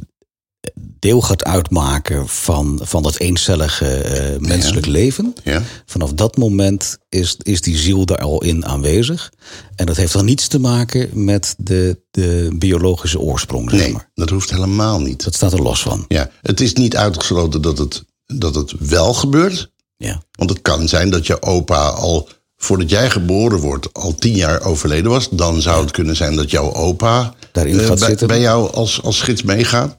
[0.99, 5.35] deel gaat uitmaken van, van dat eencellige eh, menselijk leven.
[5.45, 5.63] Ja?
[5.87, 9.33] Vanaf dat moment is, is die ziel daar al in aanwezig.
[9.75, 13.71] En dat heeft dan niets te maken met de, de biologische oorsprong.
[13.71, 14.11] Zeg Nee, maar.
[14.15, 15.25] dat hoeft helemaal niet.
[15.25, 16.05] Dat staat er los van.
[16.09, 19.71] Ja, het is niet uitgesloten dat het, dat het wel gebeurt.
[19.97, 20.23] Ja.
[20.33, 22.29] Want het kan zijn dat je opa al
[22.65, 26.51] voordat jij geboren wordt al tien jaar overleden was, dan zou het kunnen zijn dat
[26.51, 28.27] jouw opa Daarin eh, gaat bij, zitten.
[28.27, 29.97] bij jou als, als gids meegaat.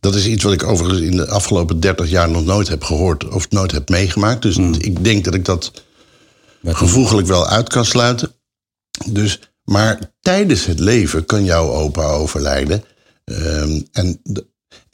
[0.00, 3.28] Dat is iets wat ik overigens in de afgelopen 30 jaar nog nooit heb gehoord
[3.28, 4.42] of nooit heb meegemaakt.
[4.42, 4.74] Dus Hmm.
[4.78, 5.72] ik denk dat ik dat
[6.60, 8.32] Met gevoeglijk wel uit kan sluiten.
[9.06, 12.84] Dus, maar tijdens het leven kan jouw opa overlijden.
[13.24, 14.20] Ehm, en,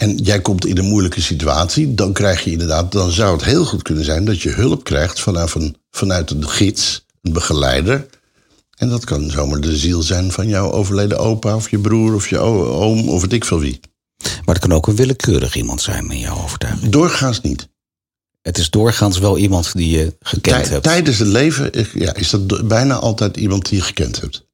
[0.03, 1.95] en jij komt in een moeilijke situatie.
[1.95, 5.21] Dan krijg je inderdaad, dan zou het heel goed kunnen zijn dat je hulp krijgt
[5.21, 8.07] vanaf een, vanuit een gids, een begeleider.
[8.77, 12.29] En dat kan zomaar de ziel zijn van jouw overleden opa of je broer of
[12.29, 13.81] je oom of weet ik veel wie.
[14.45, 16.93] Maar het kan ook een willekeurig iemand zijn in jouw overtuiging.
[16.93, 17.69] Doorgaans niet.
[18.41, 20.83] Het is doorgaans wel iemand die je gekend Tij- hebt.
[20.83, 24.47] tijdens het leven ja, is dat bijna altijd iemand die je gekend hebt.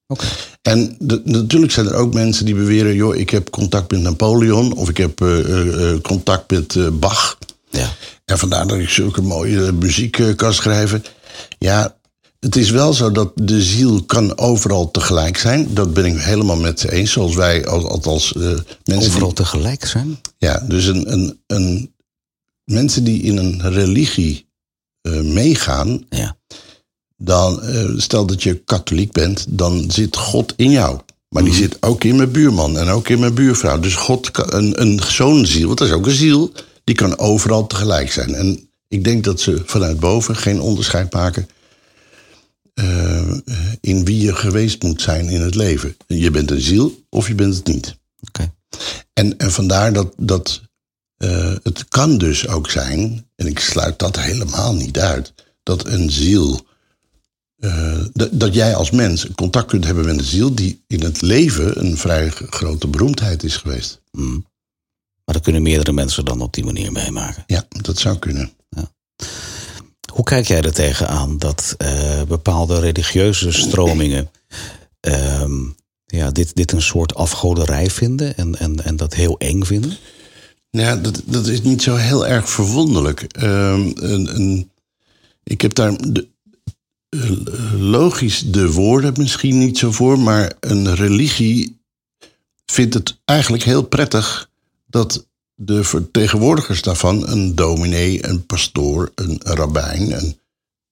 [0.62, 4.72] En de- natuurlijk zijn er ook mensen die beweren: joh, ik heb contact met Napoleon
[4.72, 7.38] of ik heb eh, eh, eh, contact met Bach.
[7.70, 7.88] Ja.
[8.24, 11.04] En vandaar dat ik zulke mooie muziek kan schrijven.
[11.58, 11.96] Ja,
[12.40, 15.74] het is wel zo dat de ziel kan overal tegelijk zijn.
[15.74, 17.12] Dat ben ik helemaal met ze eens.
[17.12, 18.64] Zoals wij, als, althans mensen
[19.10, 20.18] Overal die, tegelijk zijn?
[20.38, 21.94] ja, dus een, een, een,
[22.64, 24.46] mensen die in een religie
[25.22, 26.36] meegaan, Ja.
[27.18, 31.00] Dan eh, stel dat je katholiek bent, dan zit God in jou.
[31.28, 33.78] Maar die zit ook in mijn buurman en ook in mijn buurvrouw.
[33.80, 36.52] Dus God, kan- een, een, zo'n ziel, want dat is ook een ziel,
[36.84, 38.34] die kan overal tegelijk zijn.
[38.34, 41.48] En ik denk dat ze vanuit boven geen onderscheid maken
[42.74, 43.30] eh,
[43.80, 45.96] in wie je geweest moet zijn in het leven.
[46.06, 47.96] Je bent een ziel of je bent het niet.
[48.28, 48.52] Oké.
[49.12, 50.60] En, en vandaar dat, dat
[51.16, 56.10] eh, het kan dus ook zijn, en ik sluit dat helemaal niet uit, dat een
[56.10, 56.66] ziel,
[57.58, 61.84] eh, dat, jij als mens contact kunt hebben met een ziel die in het leven
[61.84, 64.00] een vrij grote beroemdheid is geweest.
[64.10, 64.46] Mm.
[65.24, 67.44] Maar dat kunnen meerdere mensen dan op die manier meemaken.
[67.46, 68.52] Ja, dat zou kunnen.
[70.12, 74.30] Hoe kijk jij er tegenaan dat eh, bepaalde religieuze stromingen
[75.00, 75.64] ehm,
[76.06, 79.96] ja, dit, dit een soort afgoderij vinden en, en, en dat heel eng vinden?
[80.70, 83.22] Ja, dat, dat is niet zo heel erg verwonderlijk.
[83.22, 84.70] Ehm, een, een,
[85.42, 86.28] ik heb daar de,
[87.78, 91.80] logisch de woorden misschien niet zo voor, maar een religie
[92.66, 94.50] vindt het eigenlijk heel prettig
[94.86, 100.38] dat de vertegenwoordigers daarvan, een dominee, een pastoor, een rabbijn, een,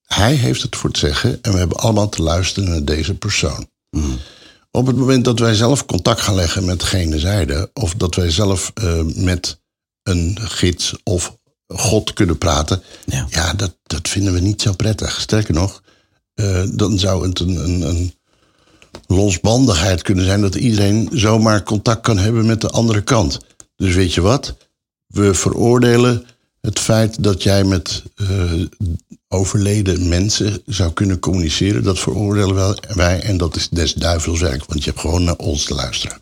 [0.05, 3.69] hij heeft het voor het zeggen en we hebben allemaal te luisteren naar deze persoon.
[4.71, 8.31] Op het moment dat wij zelf contact gaan leggen met gene zijde, of dat wij
[8.31, 9.59] zelf eh, met
[10.03, 13.27] een gids of God kunnen praten, Ja.
[13.29, 15.21] ja, dat, dat vinden we niet zo prettig.
[15.21, 15.83] Sterker nog,
[16.37, 18.13] eh, dan zou het een, een, een
[19.07, 23.39] losbandigheid kunnen zijn dat iedereen zomaar contact kan hebben met de andere kant.
[23.75, 24.55] Dus weet je wat?
[25.07, 26.25] We veroordelen
[26.61, 28.53] het feit dat jij met eh,
[29.27, 31.83] overleden mensen zou kunnen communiceren.
[31.83, 35.35] Dat veroordelen wij- wij en dat is des duivels werk, want je hebt gewoon naar
[35.35, 36.21] ons te luisteren.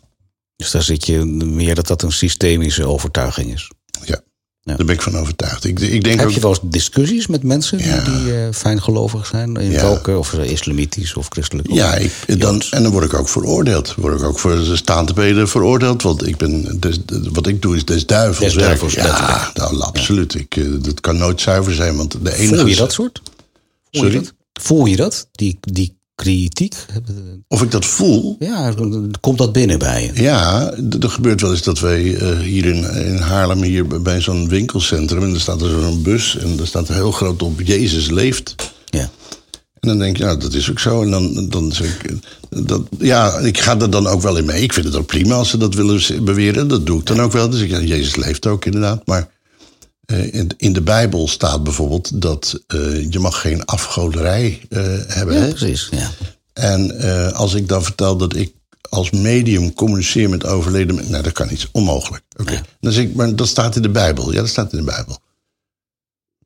[0.56, 3.70] Dus daar zit je meer dat dat een systemische overtuiging is.
[4.04, 4.20] Ja,
[4.66, 4.76] Ja.
[4.76, 5.64] daar ben ik van overtuigd.
[5.64, 8.00] Ik, ik denk Heb ook, je wel eens discussies met mensen Ja.
[8.04, 9.56] die, die eh, fijngelovig zijn?
[9.56, 9.80] In Ja.
[9.82, 11.72] welke, of islamitisch of christelijk?
[11.72, 13.94] Ja, ik, dan, en dan word ik ook veroordeeld.
[13.94, 16.02] Word ik ook voor de staande beden veroordeeld.
[16.02, 17.00] Want ik ben, des-
[17.32, 19.06] wat ik doe is des duivels Des duivels, werk.
[19.08, 20.34] Ja, nou, absoluut.
[20.34, 21.96] Ik, eh, dat kan nooit zuiver zijn.
[21.96, 22.56] Want de enige...
[22.56, 23.22] Voel je dat soort?
[23.92, 24.06] Voel?
[24.06, 24.32] Je dat?
[24.52, 25.28] Voel je dat?
[25.32, 26.74] Die, die kritiek?
[27.48, 28.36] Of ik dat voel?
[28.38, 28.74] Ja,
[29.20, 30.22] komt dat binnen bij je?
[30.22, 34.48] Ja, er gebeurt wel eens dat wij eh, hier in, in Haarlem, hier bij zo'n
[34.48, 35.22] winkelcentrum...
[35.22, 38.54] en er staat er zo'n bus en er staat heel groot op Jezus leeft...
[38.84, 39.10] Ja.
[39.80, 41.02] En dan denk je, nou, dat is ook zo.
[41.02, 42.14] En dan, dan zeg ik,
[42.48, 44.62] dat, ja, ik ga er dan ook wel in mee.
[44.62, 46.68] Ik vind het ook prima als ze dat willen beweren.
[46.68, 47.50] Dat doe ik dan ook wel.
[47.50, 49.06] Dus ik, ja, Jezus leeft ook inderdaad.
[49.06, 49.28] Maar
[50.06, 55.36] in, in de Bijbel staat bijvoorbeeld dat eh, je mag geen afgoderij eh, hebben.
[55.36, 55.88] Ja, precies.
[55.90, 56.10] Ja.
[56.52, 58.54] En eh, als ik dan vertel dat ik
[58.88, 61.12] als medium communiceer met overleden mensen...
[61.12, 61.68] Nou, dat kan niet.
[61.72, 62.24] Onmogelijk.
[62.36, 62.62] Oké.
[62.80, 64.32] Dan zeg ik, maar dat staat in de Bijbel.
[64.32, 65.18] Ja, dat staat in de Bijbel.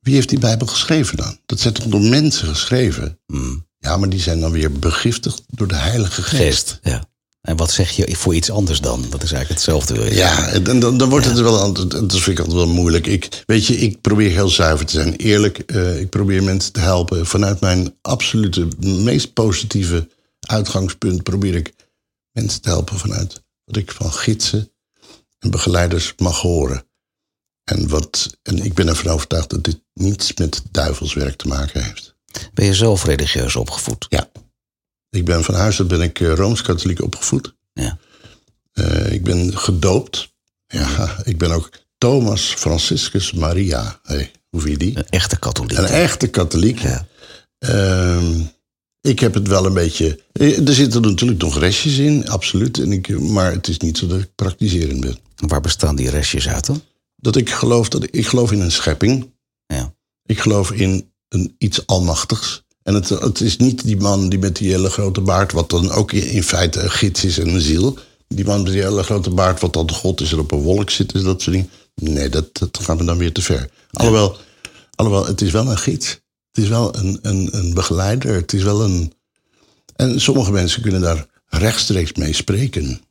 [0.01, 1.39] Wie heeft die Bijbel geschreven dan?
[1.45, 3.19] Dat zijn toch door mensen geschreven?
[3.27, 3.67] Mm.
[3.77, 6.41] Ja, maar die zijn dan weer begiftigd door de Heilige Geest.
[6.41, 6.79] Geest.
[6.83, 7.09] Ja.
[7.41, 9.01] En wat zeg je voor iets anders dan?
[9.09, 10.15] Dat is eigenlijk hetzelfde.
[10.15, 13.07] Ja, en dan, dan wordt het wel, aan- dat vind ik altijd wel moeilijk.
[13.07, 15.57] Ik, weet je, ik probeer heel zuiver te zijn, eerlijk.
[15.57, 17.25] eh, ik probeer mensen te helpen.
[17.25, 20.07] Vanuit mijn absolute, meest positieve
[20.39, 21.73] uitgangspunt probeer ik
[22.31, 24.71] mensen te helpen vanuit wat ik van gidsen
[25.39, 26.83] en begeleiders mag horen.
[27.63, 32.15] En, wat, en ik ben ervan overtuigd dat dit niets met duivelswerk te maken heeft.
[32.53, 34.05] Ben je zelf religieus opgevoed?
[34.09, 34.29] Ja.
[35.11, 37.55] Ik ben van huis uit ben ik eh, Rooms-Katholiek opgevoed.
[37.73, 37.97] Ja.
[38.71, 40.33] Eh, ik ben gedoopt.
[40.67, 43.99] Ja, ik ben ook Thomas Franciscus Maria.
[44.03, 44.97] Hey, hoe vind je die?
[44.97, 45.77] Een echte katholiek.
[45.77, 46.79] Een echte katholiek.
[46.79, 47.07] Ja.
[47.57, 48.39] Ehm,
[49.01, 50.19] ik heb het wel een beetje.
[50.31, 52.77] eh, Er zitten natuurlijk nog restjes in, absoluut.
[52.79, 55.17] En ik, maar het is niet zo dat ik praktiserend ben.
[55.35, 56.81] Waar bestaan die restjes uit dan?
[57.15, 59.33] Dat ik geloof dat ik geloof in een schepping.
[59.65, 59.93] Ja.
[60.25, 62.63] Ik geloof in een iets almachtigs.
[62.83, 65.91] En het, het is niet die man die met die hele grote baard, wat dan
[65.91, 67.97] ook in in feite een gids is en een ziel.
[68.27, 70.89] Die man met die hele grote baard, wat dan God is er op een wolk
[70.89, 71.69] zit, is dat soort dingen.
[71.95, 73.69] Nee, dat, dat gaat me dan weer te ver.
[73.91, 74.37] Alhoewel,
[74.95, 76.09] alhoewel, het is wel een gids.
[76.51, 78.33] Het is wel een, een, een begeleider.
[78.33, 79.13] Het is wel een.
[79.95, 83.01] En sommige mensen kunnen daar rechtstreeks mee spreken.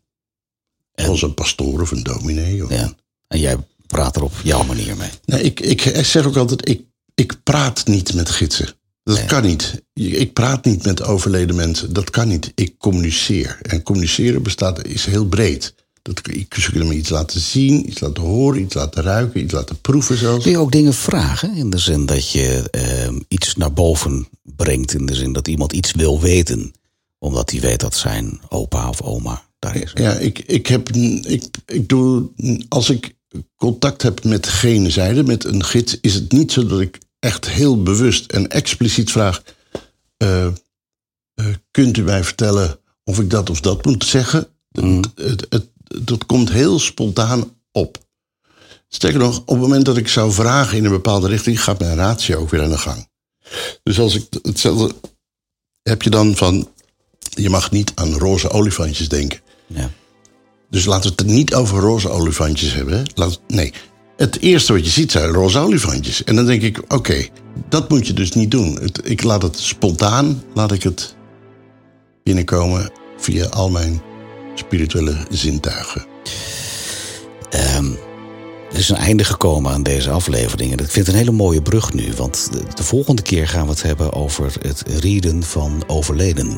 [0.95, 2.65] Als een pastoor of een dominee.
[2.65, 2.93] Of Ja.
[3.27, 3.57] En jij
[3.87, 5.11] praat er op jouw manier mee.
[5.25, 6.83] Nee, ik, ik zeg ook altijd, ik,
[7.15, 8.75] ik praat niet met gidsen.
[9.03, 9.83] Dat kan niet.
[9.95, 11.93] Ik praat niet met overleden mensen.
[11.93, 12.53] Dat kan niet.
[12.55, 13.59] Ik communiceer.
[13.63, 15.75] En communiceren bestaat, is heel breed.
[16.03, 19.53] Dat, ik, ze kunnen me iets laten zien, iets laten horen, iets laten ruiken, iets
[19.53, 20.43] laten proeven zelfs.
[20.43, 21.55] Kun je ook dingen vragen?
[21.55, 24.95] In de zin dat je ehm, iets naar boven brengt.
[24.95, 26.73] In de zin dat iemand iets wil weten.
[27.19, 29.93] Omdat hij weet dat zijn opa of oma daar is.
[29.95, 32.31] Ja, ik, ik heb, ik, ik doe,
[32.69, 33.15] als ik
[33.57, 37.49] contact heb met gene zijde, met een gids, is het niet zo dat ik echt
[37.49, 39.43] heel bewust en expliciet vraag:
[40.17, 40.53] eh, eh,
[41.71, 44.49] kunt u mij vertellen of ik dat of dat moet zeggen?
[44.71, 45.69] Het, het, het,
[46.05, 47.99] dat komt heel spontaan op.
[48.89, 51.97] Sterker nog, op het moment dat ik zou vragen in een bepaalde richting, gaat mijn
[51.97, 53.09] ratio ook weer aan de gang.
[53.83, 54.95] Dus als ik hetzelfde
[55.83, 56.69] heb je dan van,
[57.19, 59.41] je mag niet aan roze olifantjes denken.
[59.67, 59.91] Ja.
[60.71, 62.95] Dus laten we het er niet over roze olifantjes hebben.
[62.95, 63.03] hè.
[63.15, 63.73] Laat, nee,
[64.21, 66.25] het eerste wat je ziet zijn roze olifantjes.
[66.25, 67.27] En dan denk ik, oké,
[67.69, 68.79] dat moet je dus niet doen.
[68.83, 71.15] Het, ik laat het spontaan, laat ik het
[72.23, 74.01] binnenkomen via al mijn
[74.55, 76.05] spirituele zintuigen.
[77.51, 77.87] Ehm,
[78.73, 80.73] er is een einde gekomen aan deze aflevering.
[80.73, 82.13] En ik vind het een hele mooie brug nu.
[82.17, 86.53] Want de, de volgende keer gaan we het hebben over het rieden van overleden.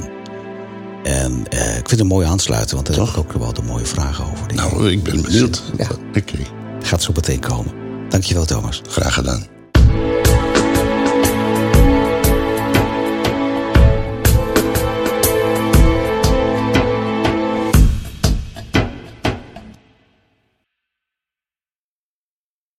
[1.03, 3.63] En eh, ik vind het een mooie aansluiten, want daar heb ik ook wel de
[3.63, 4.49] mooie vragen over.
[4.49, 5.63] die- Nou, ik ben benieuwd.
[5.79, 5.89] Ja.
[6.17, 6.39] Oké,
[6.83, 7.75] Gaat zo meteen komen.
[8.09, 8.83] Dankjewel, Thomas.
[8.89, 9.52] graag gedaan.